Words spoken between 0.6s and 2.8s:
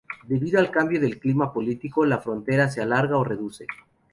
cambio del clima político, la frontera